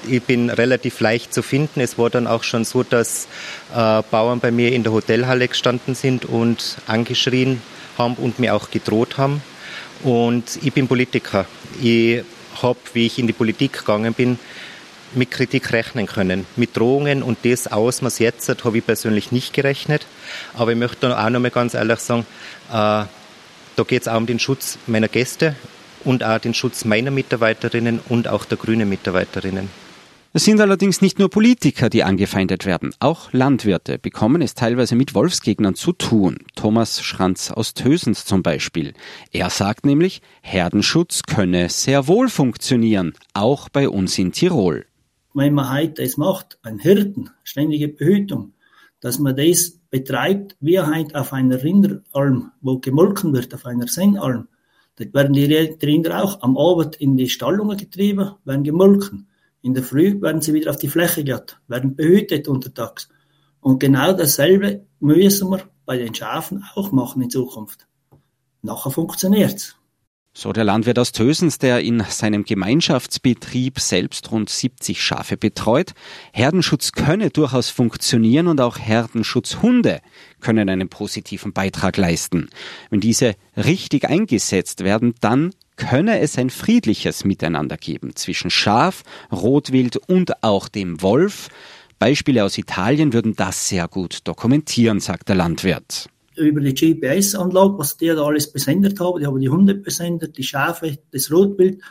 Ich 0.09 0.23
bin 0.23 0.49
relativ 0.49 0.99
leicht 0.99 1.33
zu 1.33 1.41
finden. 1.41 1.81
Es 1.81 1.97
war 1.97 2.09
dann 2.09 2.27
auch 2.27 2.43
schon 2.43 2.63
so, 2.65 2.83
dass 2.83 3.27
äh, 3.75 4.01
Bauern 4.09 4.39
bei 4.39 4.51
mir 4.51 4.71
in 4.71 4.83
der 4.83 4.93
Hotelhalle 4.93 5.47
gestanden 5.47 5.95
sind 5.95 6.25
und 6.25 6.77
angeschrien 6.87 7.61
haben 7.97 8.15
und 8.15 8.39
mir 8.39 8.55
auch 8.55 8.71
gedroht 8.71 9.17
haben. 9.17 9.41
Und 10.03 10.59
ich 10.61 10.71
bin 10.73 10.87
Politiker. 10.87 11.45
Ich 11.81 12.23
habe, 12.61 12.79
wie 12.93 13.05
ich 13.05 13.19
in 13.19 13.27
die 13.27 13.33
Politik 13.33 13.73
gegangen 13.73 14.13
bin, 14.13 14.39
mit 15.13 15.31
Kritik 15.31 15.71
rechnen 15.71 16.05
können. 16.05 16.45
Mit 16.55 16.75
Drohungen 16.75 17.23
und 17.23 17.37
das 17.43 17.67
Ausmaß 17.67 18.19
jetzt 18.19 18.63
habe 18.63 18.77
ich 18.77 18.85
persönlich 18.85 19.31
nicht 19.31 19.53
gerechnet. 19.53 20.05
Aber 20.53 20.71
ich 20.71 20.77
möchte 20.77 21.17
auch 21.17 21.29
noch 21.29 21.39
mal 21.39 21.51
ganz 21.51 21.73
ehrlich 21.73 21.99
sagen, 21.99 22.25
äh, 22.69 23.05
da 23.77 23.83
geht 23.85 24.01
es 24.01 24.07
auch 24.07 24.17
um 24.17 24.25
den 24.25 24.39
Schutz 24.39 24.77
meiner 24.87 25.07
Gäste 25.07 25.55
und 26.03 26.23
auch 26.23 26.39
den 26.39 26.53
Schutz 26.53 26.85
meiner 26.85 27.11
Mitarbeiterinnen 27.11 27.99
und 28.09 28.27
auch 28.27 28.45
der 28.45 28.57
grünen 28.57 28.89
Mitarbeiterinnen. 28.89 29.69
Es 30.33 30.45
sind 30.45 30.59
allerdings 30.61 31.01
nicht 31.01 31.17
nur 31.17 31.29
Politiker, 31.29 31.89
die 31.89 32.03
angefeindet 32.03 32.65
werden. 32.65 32.93
Auch 32.99 33.33
Landwirte 33.33 33.97
bekommen 33.97 34.41
es 34.41 34.53
teilweise 34.53 34.95
mit 34.95 35.15
Wolfsgegnern 35.15 35.73
zu 35.73 35.93
tun. 35.93 36.37
Thomas 36.55 37.01
Schranz 37.01 37.49
aus 37.49 37.73
Tösens 37.73 38.25
zum 38.25 38.43
Beispiel. 38.43 38.93
Er 39.31 39.49
sagt 39.49 39.85
nämlich, 39.85 40.21
Herdenschutz 40.41 41.23
könne 41.23 41.69
sehr 41.69 42.07
wohl 42.07 42.29
funktionieren, 42.29 43.13
auch 43.33 43.69
bei 43.69 43.89
uns 43.89 44.17
in 44.19 44.31
Tirol 44.31 44.85
wenn 45.37 45.53
man 45.53 45.71
heute 45.71 46.03
das 46.03 46.17
macht, 46.17 46.57
ein 46.63 46.79
Hirten, 46.79 47.29
ständige 47.43 47.87
Behütung, 47.87 48.53
dass 48.99 49.19
man 49.19 49.35
das 49.35 49.79
betreibt, 49.89 50.57
wie 50.59 50.79
halt 50.79 51.15
auf 51.15 51.31
einer 51.31 51.63
Rinderalm, 51.63 52.51
wo 52.61 52.79
gemolken 52.79 53.33
wird, 53.33 53.53
auf 53.53 53.65
einer 53.65 53.87
Sengalm. 53.87 54.47
Dort 54.95 55.13
werden 55.13 55.33
die 55.33 55.45
Rinder 55.45 56.23
auch 56.23 56.41
am 56.41 56.57
Abend 56.57 56.95
in 56.95 57.15
die 57.17 57.29
Stallungen 57.29 57.77
getrieben, 57.77 58.31
werden 58.45 58.63
gemolken. 58.63 59.27
In 59.61 59.75
der 59.75 59.83
Früh 59.83 60.19
werden 60.21 60.41
sie 60.41 60.53
wieder 60.53 60.71
auf 60.71 60.77
die 60.77 60.87
Fläche 60.87 61.23
gehabt, 61.23 61.59
werden 61.67 61.95
behütet 61.95 62.47
untertags. 62.47 63.07
Und 63.59 63.79
genau 63.79 64.13
dasselbe 64.13 64.85
müssen 64.99 65.51
wir 65.51 65.61
bei 65.85 65.97
den 65.97 66.15
Schafen 66.15 66.63
auch 66.73 66.91
machen 66.91 67.21
in 67.21 67.29
Zukunft. 67.29 67.87
Nachher 68.63 68.89
funktioniert's. 68.89 69.75
So 70.39 70.53
der 70.53 70.65
Landwirt 70.65 70.99
aus 70.99 71.13
Tösens, 71.13 71.57
der 71.57 71.81
in 71.81 72.03
seinem 72.07 72.45
Gemeinschaftsbetrieb 72.45 73.79
selbst 73.79 74.31
rund 74.31 74.51
70 74.51 75.01
Schafe 75.01 75.35
betreut. 75.35 75.95
Herdenschutz 76.31 76.91
könne 76.91 77.31
durchaus 77.31 77.71
funktionieren 77.71 78.45
und 78.45 78.61
auch 78.61 78.77
Herdenschutzhunde 78.77 79.99
können 80.39 80.69
einen 80.69 80.89
positiven 80.89 81.53
Beitrag 81.53 81.97
leisten. 81.97 82.49
Wenn 82.91 82.99
diese 82.99 83.33
richtig 83.55 84.07
eingesetzt 84.07 84.83
werden, 84.83 85.15
dann 85.21 85.55
könne 85.75 86.19
es 86.19 86.37
ein 86.37 86.51
friedliches 86.51 87.25
Miteinander 87.25 87.77
geben 87.77 88.15
zwischen 88.15 88.51
Schaf, 88.51 89.01
Rotwild 89.31 89.97
und 89.97 90.43
auch 90.43 90.67
dem 90.67 91.01
Wolf. 91.01 91.49
Beispiele 91.97 92.43
aus 92.43 92.59
Italien 92.59 93.11
würden 93.11 93.35
das 93.35 93.69
sehr 93.69 93.87
gut 93.87 94.19
dokumentieren, 94.25 94.99
sagt 94.99 95.29
der 95.29 95.35
Landwirt 95.35 96.09
über 96.37 96.61
die 96.61 96.73
GPS-Anlage, 96.73 97.77
was 97.77 97.97
die 97.97 98.07
da 98.07 98.23
alles 98.23 98.51
besendet 98.51 98.99
haben. 98.99 99.19
Die 99.19 99.25
haben 99.25 99.39
die 99.39 99.49
Hunde 99.49 99.75
besendet, 99.75 100.37
die 100.37 100.43
Schafe, 100.43 100.97
das 101.11 101.31
Rotbild 101.31 101.81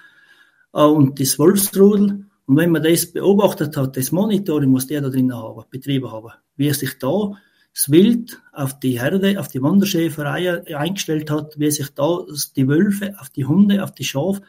äh, 0.73 0.83
und 0.83 1.21
das 1.21 1.39
Wolfsrudel. 1.39 2.27
Und 2.47 2.57
wenn 2.57 2.71
man 2.71 2.83
das 2.83 3.13
beobachtet 3.13 3.77
hat, 3.77 3.97
das 3.97 4.13
Monitoring, 4.13 4.73
was 4.75 4.87
die 4.87 4.95
da 4.95 5.09
drin 5.09 5.35
haben, 5.35 5.65
betrieben 5.71 6.11
haben, 6.11 6.33
wie 6.57 6.73
sich 6.73 6.99
da 6.99 7.33
das 7.75 7.91
Wild 7.91 8.41
auf 8.53 8.79
die 8.79 9.01
Herde, 9.01 9.39
auf 9.39 9.49
die 9.49 9.63
Wanderschäferei 9.63 10.65
eingestellt 10.75 11.31
hat, 11.31 11.59
wie 11.59 11.71
sich 11.71 11.91
da 11.91 12.21
die 12.57 12.69
Wölfe 12.69 13.15
auf 13.19 13.29
die 13.31 13.45
Hunde, 13.45 13.83
auf 13.83 13.93
die 13.93 14.05
Schafe 14.05 14.41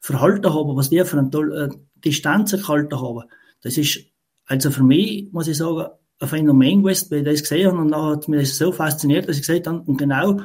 verhalten 0.00 0.52
haben, 0.52 0.76
was 0.76 0.90
die 0.90 1.02
für 1.04 1.18
eine 1.18 1.54
äh, 1.56 1.68
Distanz 2.04 2.52
gehalten 2.52 3.00
haben. 3.00 3.24
Das 3.62 3.78
ist, 3.78 4.00
also 4.46 4.70
für 4.70 4.84
mich, 4.84 5.28
muss 5.32 5.48
ich 5.48 5.56
sagen, 5.56 5.88
ein 6.20 6.28
Phänomen 6.28 6.82
gewesen, 6.82 7.10
weil 7.10 7.26
ich 7.26 7.40
das 7.40 7.42
gesehen 7.42 7.68
habe 7.68 7.78
und 7.78 7.90
dann 7.90 8.02
hat 8.02 8.28
mich 8.28 8.48
das 8.48 8.58
so 8.58 8.72
fasziniert, 8.72 9.28
dass 9.28 9.36
ich 9.36 9.46
gesagt 9.46 9.66
habe, 9.66 9.82
und 9.86 9.96
genau 9.96 10.40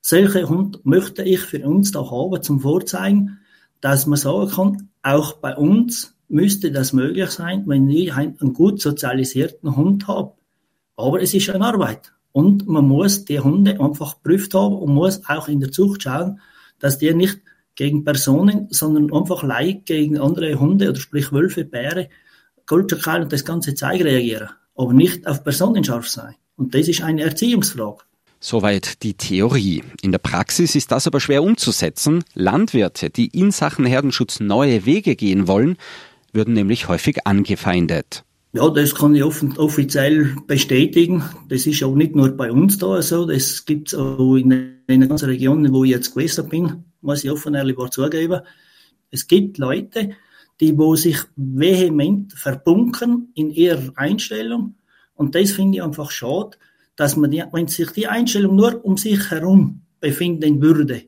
solche 0.00 0.48
Hunde 0.48 0.78
möchte 0.84 1.22
ich 1.22 1.40
für 1.40 1.66
uns 1.66 1.90
da 1.90 2.08
haben, 2.10 2.42
zum 2.42 2.60
Vorzeigen, 2.60 3.40
dass 3.80 4.06
man 4.06 4.18
sagen 4.18 4.50
kann, 4.50 4.88
auch 5.02 5.34
bei 5.34 5.56
uns 5.56 6.14
müsste 6.28 6.70
das 6.70 6.92
möglich 6.92 7.30
sein, 7.30 7.64
wenn 7.66 7.88
ich 7.90 8.14
einen 8.14 8.52
gut 8.52 8.80
sozialisierten 8.80 9.76
Hund 9.76 10.06
habe. 10.08 10.32
Aber 10.96 11.20
es 11.20 11.34
ist 11.34 11.50
eine 11.50 11.64
Arbeit. 11.64 12.12
Und 12.32 12.66
man 12.66 12.86
muss 12.86 13.24
die 13.24 13.40
Hunde 13.40 13.80
einfach 13.80 14.16
geprüft 14.16 14.54
haben 14.54 14.76
und 14.76 14.92
muss 14.92 15.26
auch 15.28 15.48
in 15.48 15.60
der 15.60 15.72
Zucht 15.72 16.02
schauen, 16.02 16.40
dass 16.78 16.98
die 16.98 17.12
nicht 17.14 17.40
gegen 17.74 18.04
Personen, 18.04 18.68
sondern 18.70 19.12
einfach 19.12 19.42
leicht 19.42 19.86
gegen 19.86 20.18
andere 20.18 20.58
Hunde 20.58 20.90
oder 20.90 21.00
sprich 21.00 21.32
Wölfe, 21.32 21.64
Bäre, 21.64 22.08
Goldschakal 22.66 23.22
und 23.22 23.32
das 23.32 23.44
ganze 23.44 23.74
Zeug 23.74 24.02
reagieren 24.02 24.50
aber 24.76 24.92
nicht 24.92 25.26
auf 25.26 25.42
Personen 25.42 25.84
scharf 25.84 26.08
sein. 26.08 26.34
Und 26.56 26.74
das 26.74 26.88
ist 26.88 27.02
eine 27.02 27.22
Erziehungsfrage. 27.22 27.98
Soweit 28.38 29.02
die 29.02 29.14
Theorie. 29.14 29.82
In 30.02 30.12
der 30.12 30.18
Praxis 30.18 30.74
ist 30.74 30.92
das 30.92 31.06
aber 31.06 31.20
schwer 31.20 31.42
umzusetzen. 31.42 32.22
Landwirte, 32.34 33.10
die 33.10 33.26
in 33.28 33.50
Sachen 33.50 33.86
Herdenschutz 33.86 34.40
neue 34.40 34.84
Wege 34.84 35.16
gehen 35.16 35.48
wollen, 35.48 35.76
würden 36.32 36.54
nämlich 36.54 36.88
häufig 36.88 37.26
angefeindet. 37.26 38.24
Ja, 38.52 38.68
das 38.70 38.94
kann 38.94 39.14
ich 39.14 39.22
offiziell 39.22 40.36
bestätigen. 40.46 41.22
Das 41.48 41.66
ist 41.66 41.82
auch 41.82 41.94
nicht 41.94 42.14
nur 42.14 42.30
bei 42.30 42.50
uns 42.50 42.78
da 42.78 43.02
so, 43.02 43.26
das 43.26 43.64
gibt 43.64 43.88
es 43.88 43.94
auch 43.94 44.36
in 44.36 44.78
den 44.88 45.08
ganzen 45.08 45.28
Regionen, 45.28 45.72
wo 45.72 45.84
ich 45.84 45.90
jetzt 45.90 46.14
gewesen 46.14 46.48
bin, 46.48 46.84
muss 47.00 47.24
ich 47.24 47.30
offen 47.30 47.54
ehrlich 47.54 47.76
zugeben. 47.90 48.40
Es 49.10 49.26
gibt 49.26 49.58
Leute, 49.58 50.10
die 50.60 50.76
wo 50.78 50.96
sich 50.96 51.18
vehement 51.36 52.32
verbunken 52.32 53.30
in 53.34 53.50
ihrer 53.50 53.92
Einstellung. 53.96 54.74
Und 55.14 55.34
das 55.34 55.52
finde 55.52 55.78
ich 55.78 55.82
einfach 55.82 56.10
schade, 56.10 56.56
dass 56.96 57.16
man 57.16 57.30
die, 57.30 57.44
wenn 57.52 57.68
sich 57.68 57.90
die 57.90 58.06
Einstellung 58.06 58.56
nur 58.56 58.84
um 58.84 58.96
sich 58.96 59.30
herum 59.30 59.82
befinden 60.00 60.62
würde, 60.62 61.02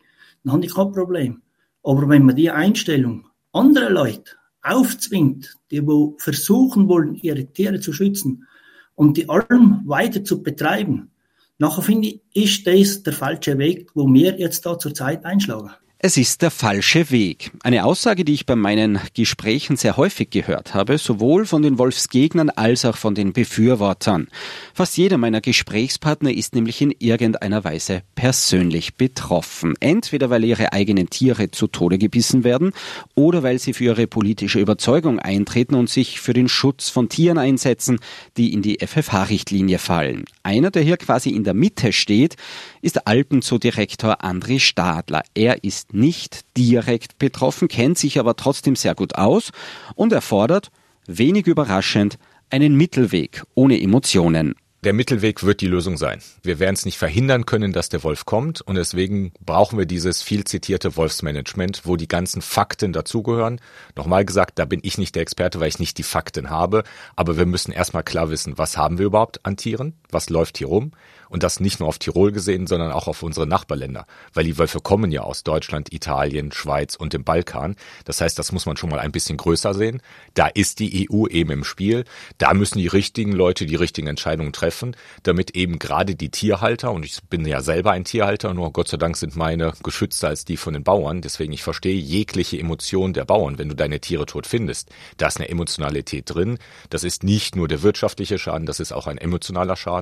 dann 0.44 0.52
habe 0.52 0.64
ich 0.64 0.74
kein 0.74 0.92
Problem. 0.92 1.42
Aber 1.82 2.08
wenn 2.08 2.24
man 2.24 2.36
die 2.36 2.50
Einstellung 2.50 3.26
andere 3.52 3.88
Leute 3.88 4.32
aufzwingt, 4.62 5.56
die 5.70 5.86
wo 5.86 6.16
versuchen 6.18 6.88
wollen, 6.88 7.14
ihre 7.14 7.46
Tiere 7.46 7.80
zu 7.80 7.92
schützen 7.92 8.46
und 8.94 9.16
die 9.16 9.28
Alm 9.28 9.82
weiter 9.86 10.24
zu 10.24 10.42
betreiben, 10.42 11.10
nachher 11.58 11.82
finde 11.82 12.08
ich, 12.08 12.22
ist 12.34 12.66
das 12.66 13.02
der 13.02 13.12
falsche 13.14 13.56
Weg, 13.58 13.90
wo 13.94 14.12
wir 14.12 14.38
jetzt 14.38 14.66
da 14.66 14.78
zurzeit 14.78 15.24
einschlagen. 15.24 15.70
Es 16.00 16.16
ist 16.16 16.42
der 16.42 16.52
falsche 16.52 17.10
Weg. 17.10 17.50
Eine 17.64 17.84
Aussage, 17.84 18.24
die 18.24 18.32
ich 18.32 18.46
bei 18.46 18.54
meinen 18.54 19.00
Gesprächen 19.14 19.76
sehr 19.76 19.96
häufig 19.96 20.30
gehört 20.30 20.72
habe, 20.72 20.96
sowohl 20.96 21.44
von 21.44 21.60
den 21.60 21.76
Wolfsgegnern 21.76 22.50
als 22.50 22.84
auch 22.84 22.96
von 22.96 23.16
den 23.16 23.32
Befürwortern. 23.32 24.28
Fast 24.72 24.96
jeder 24.96 25.18
meiner 25.18 25.40
Gesprächspartner 25.40 26.30
ist 26.30 26.54
nämlich 26.54 26.80
in 26.80 26.94
irgendeiner 27.00 27.64
Weise 27.64 28.02
persönlich 28.14 28.94
betroffen. 28.94 29.74
Entweder 29.80 30.30
weil 30.30 30.44
ihre 30.44 30.72
eigenen 30.72 31.10
Tiere 31.10 31.50
zu 31.50 31.66
Tode 31.66 31.98
gebissen 31.98 32.44
werden 32.44 32.74
oder 33.16 33.42
weil 33.42 33.58
sie 33.58 33.72
für 33.72 33.86
ihre 33.86 34.06
politische 34.06 34.60
Überzeugung 34.60 35.18
eintreten 35.18 35.74
und 35.74 35.90
sich 35.90 36.20
für 36.20 36.32
den 36.32 36.48
Schutz 36.48 36.90
von 36.90 37.08
Tieren 37.08 37.38
einsetzen, 37.38 37.98
die 38.36 38.52
in 38.52 38.62
die 38.62 38.78
FFH-Richtlinie 38.86 39.78
fallen. 39.80 40.26
Einer, 40.44 40.70
der 40.70 40.82
hier 40.82 40.96
quasi 40.96 41.30
in 41.30 41.42
der 41.42 41.54
Mitte 41.54 41.92
steht, 41.92 42.36
ist 42.82 43.04
Alpenzoo-Direktor 43.04 44.24
André 44.24 44.60
Stadler. 44.60 45.24
Er 45.34 45.64
ist 45.64 45.87
nicht 45.92 46.44
direkt 46.56 47.18
betroffen, 47.18 47.68
kennt 47.68 47.98
sich 47.98 48.18
aber 48.18 48.36
trotzdem 48.36 48.76
sehr 48.76 48.94
gut 48.94 49.14
aus 49.14 49.50
und 49.94 50.12
erfordert, 50.12 50.70
wenig 51.06 51.46
überraschend, 51.46 52.18
einen 52.50 52.76
Mittelweg 52.76 53.44
ohne 53.54 53.80
Emotionen 53.80 54.54
der 54.84 54.92
Mittelweg 54.92 55.42
wird 55.42 55.60
die 55.60 55.66
Lösung 55.66 55.96
sein. 55.96 56.22
Wir 56.44 56.60
werden 56.60 56.74
es 56.74 56.84
nicht 56.84 56.98
verhindern 56.98 57.46
können, 57.46 57.72
dass 57.72 57.88
der 57.88 58.04
Wolf 58.04 58.26
kommt 58.26 58.60
und 58.60 58.76
deswegen 58.76 59.32
brauchen 59.44 59.76
wir 59.76 59.86
dieses 59.86 60.22
viel 60.22 60.44
zitierte 60.44 60.96
Wolfsmanagement, 60.96 61.82
wo 61.84 61.96
die 61.96 62.06
ganzen 62.06 62.42
Fakten 62.42 62.92
dazugehören. 62.92 63.60
Nochmal 63.96 64.24
gesagt, 64.24 64.60
da 64.60 64.66
bin 64.66 64.78
ich 64.84 64.96
nicht 64.96 65.16
der 65.16 65.22
Experte, 65.22 65.58
weil 65.58 65.68
ich 65.68 65.80
nicht 65.80 65.98
die 65.98 66.04
Fakten 66.04 66.48
habe, 66.48 66.84
aber 67.16 67.36
wir 67.36 67.46
müssen 67.46 67.72
erstmal 67.72 68.04
klar 68.04 68.30
wissen, 68.30 68.56
was 68.56 68.76
haben 68.76 68.98
wir 68.98 69.06
überhaupt 69.06 69.44
an 69.44 69.56
Tieren, 69.56 69.94
was 70.10 70.30
läuft 70.30 70.58
hier 70.58 70.68
rum 70.68 70.92
und 71.28 71.42
das 71.42 71.60
nicht 71.60 71.80
nur 71.80 71.88
auf 71.88 71.98
Tirol 71.98 72.32
gesehen, 72.32 72.66
sondern 72.66 72.92
auch 72.92 73.08
auf 73.08 73.22
unsere 73.22 73.46
Nachbarländer, 73.46 74.06
weil 74.32 74.44
die 74.44 74.58
Wölfe 74.58 74.80
kommen 74.80 75.10
ja 75.10 75.22
aus 75.22 75.42
Deutschland, 75.44 75.92
Italien, 75.92 76.52
Schweiz 76.52 76.96
und 76.96 77.12
dem 77.12 77.24
Balkan. 77.24 77.76
Das 78.04 78.20
heißt, 78.20 78.38
das 78.38 78.52
muss 78.52 78.66
man 78.66 78.76
schon 78.76 78.90
mal 78.90 78.98
ein 78.98 79.12
bisschen 79.12 79.36
größer 79.36 79.74
sehen. 79.74 80.00
Da 80.34 80.46
ist 80.46 80.78
die 80.78 81.08
EU 81.10 81.26
eben 81.26 81.50
im 81.50 81.64
Spiel. 81.64 82.04
Da 82.38 82.54
müssen 82.54 82.78
die 82.78 82.86
richtigen 82.86 83.32
Leute 83.32 83.66
die 83.66 83.76
richtigen 83.76 84.08
Entscheidungen 84.08 84.52
treffen, 84.52 84.96
damit 85.22 85.52
eben 85.54 85.78
gerade 85.78 86.14
die 86.14 86.30
Tierhalter, 86.30 86.92
und 86.92 87.04
ich 87.04 87.22
bin 87.24 87.46
ja 87.46 87.60
selber 87.60 87.92
ein 87.92 88.04
Tierhalter, 88.04 88.54
nur 88.54 88.72
Gott 88.72 88.88
sei 88.88 88.96
Dank 88.96 89.16
sind 89.16 89.36
meine 89.36 89.72
geschützter 89.82 90.28
als 90.28 90.44
die 90.44 90.56
von 90.56 90.74
den 90.74 90.84
Bauern. 90.84 91.20
Deswegen 91.20 91.52
ich 91.52 91.62
verstehe 91.62 91.98
jegliche 91.98 92.58
Emotion 92.58 93.12
der 93.12 93.24
Bauern, 93.24 93.58
wenn 93.58 93.68
du 93.68 93.74
deine 93.74 94.00
Tiere 94.00 94.26
tot 94.26 94.46
findest. 94.46 94.90
Da 95.16 95.28
ist 95.28 95.38
eine 95.38 95.48
Emotionalität 95.48 96.34
drin. 96.34 96.58
Das 96.90 97.04
ist 97.04 97.22
nicht 97.22 97.56
nur 97.56 97.68
der 97.68 97.82
wirtschaftliche 97.82 98.38
Schaden, 98.38 98.66
das 98.66 98.80
ist 98.80 98.92
auch 98.92 99.06
ein 99.06 99.18
emotionaler 99.18 99.76
Schaden. 99.76 99.97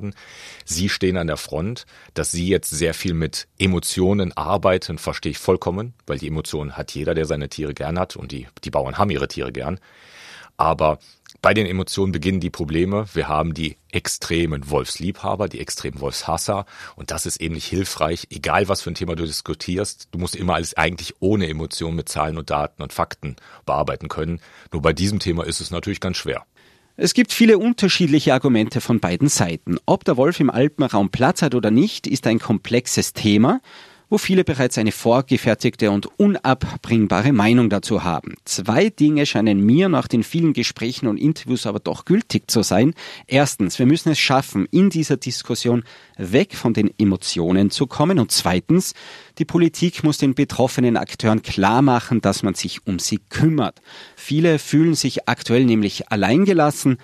Sie 0.64 0.88
stehen 0.88 1.06
stehen 1.06 1.18
an 1.18 1.28
der 1.28 1.36
Front, 1.36 1.86
dass 2.14 2.32
sie 2.32 2.48
jetzt 2.48 2.70
sehr 2.70 2.92
viel 2.92 3.14
mit 3.14 3.46
Emotionen 3.58 4.36
arbeiten, 4.36 4.98
verstehe 4.98 5.30
ich 5.30 5.38
vollkommen, 5.38 5.94
weil 6.06 6.18
die 6.18 6.26
Emotionen 6.26 6.76
hat 6.76 6.92
jeder, 6.92 7.14
der 7.14 7.26
seine 7.26 7.48
Tiere 7.48 7.74
gern 7.74 7.96
hat 7.98 8.16
und 8.16 8.32
die, 8.32 8.48
die 8.64 8.70
Bauern 8.70 8.98
haben 8.98 9.10
ihre 9.10 9.28
Tiere 9.28 9.52
gern. 9.52 9.78
Aber 10.56 10.98
bei 11.42 11.54
den 11.54 11.66
Emotionen 11.66 12.10
beginnen 12.10 12.40
die 12.40 12.50
Probleme. 12.50 13.06
Wir 13.12 13.28
haben 13.28 13.54
die 13.54 13.76
extremen 13.92 14.68
Wolfsliebhaber, 14.68 15.48
die 15.48 15.60
extremen 15.60 16.00
Wolfshasser. 16.00 16.66
Und 16.96 17.12
das 17.12 17.24
ist 17.24 17.40
eben 17.40 17.54
nicht 17.54 17.66
hilfreich, 17.66 18.26
egal 18.30 18.68
was 18.68 18.80
für 18.82 18.90
ein 18.90 18.94
Thema 18.94 19.14
du 19.14 19.26
diskutierst. 19.26 20.08
Du 20.10 20.18
musst 20.18 20.34
immer 20.34 20.54
alles 20.54 20.74
eigentlich 20.74 21.14
ohne 21.20 21.46
Emotionen 21.46 21.94
mit 21.94 22.08
Zahlen 22.08 22.38
und 22.38 22.50
Daten 22.50 22.82
und 22.82 22.92
Fakten 22.92 23.36
bearbeiten 23.64 24.08
können. 24.08 24.40
Nur 24.72 24.82
bei 24.82 24.92
diesem 24.92 25.20
Thema 25.20 25.44
ist 25.44 25.60
es 25.60 25.70
natürlich 25.70 26.00
ganz 26.00 26.16
schwer. 26.16 26.46
Es 26.98 27.12
gibt 27.12 27.32
viele 27.32 27.58
unterschiedliche 27.58 28.32
Argumente 28.32 28.80
von 28.80 29.00
beiden 29.00 29.28
Seiten. 29.28 29.76
Ob 29.84 30.04
der 30.04 30.16
Wolf 30.16 30.40
im 30.40 30.48
Alpenraum 30.48 31.10
Platz 31.10 31.42
hat 31.42 31.54
oder 31.54 31.70
nicht, 31.70 32.06
ist 32.06 32.26
ein 32.26 32.38
komplexes 32.38 33.12
Thema 33.12 33.60
wo 34.08 34.18
viele 34.18 34.44
bereits 34.44 34.78
eine 34.78 34.92
vorgefertigte 34.92 35.90
und 35.90 36.06
unabbringbare 36.18 37.32
Meinung 37.32 37.70
dazu 37.70 38.04
haben. 38.04 38.34
Zwei 38.44 38.88
Dinge 38.88 39.26
scheinen 39.26 39.60
mir 39.60 39.88
nach 39.88 40.06
den 40.06 40.22
vielen 40.22 40.52
Gesprächen 40.52 41.08
und 41.08 41.16
Interviews 41.16 41.66
aber 41.66 41.80
doch 41.80 42.04
gültig 42.04 42.50
zu 42.50 42.62
sein. 42.62 42.94
Erstens, 43.26 43.78
wir 43.78 43.86
müssen 43.86 44.10
es 44.10 44.18
schaffen, 44.18 44.66
in 44.70 44.90
dieser 44.90 45.16
Diskussion 45.16 45.82
weg 46.16 46.54
von 46.54 46.72
den 46.72 46.90
Emotionen 46.98 47.70
zu 47.70 47.86
kommen. 47.86 48.18
Und 48.18 48.30
zweitens, 48.30 48.94
die 49.38 49.44
Politik 49.44 50.04
muss 50.04 50.18
den 50.18 50.34
betroffenen 50.34 50.96
Akteuren 50.96 51.42
klar 51.42 51.82
machen, 51.82 52.20
dass 52.20 52.42
man 52.42 52.54
sich 52.54 52.86
um 52.86 52.98
sie 52.98 53.18
kümmert. 53.28 53.82
Viele 54.14 54.58
fühlen 54.58 54.94
sich 54.94 55.28
aktuell 55.28 55.64
nämlich 55.64 56.10
alleingelassen, 56.10 56.98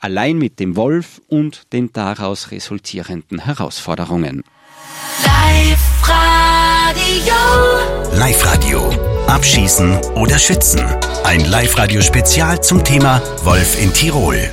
allein 0.00 0.38
mit 0.38 0.58
dem 0.58 0.76
Wolf 0.76 1.20
und 1.28 1.72
den 1.72 1.92
daraus 1.92 2.50
resultierenden 2.50 3.44
Herausforderungen. 3.44 4.42
Live 5.24 6.02
Radio. 6.88 8.16
Live 8.16 8.46
Radio. 8.46 8.90
Abschießen 9.26 9.98
oder 10.14 10.38
schützen. 10.38 10.80
Ein 11.22 11.44
Live 11.44 11.76
Radio 11.76 12.00
Spezial 12.00 12.62
zum 12.62 12.82
Thema 12.82 13.20
Wolf 13.44 13.78
in 13.78 13.92
Tirol. 13.92 14.48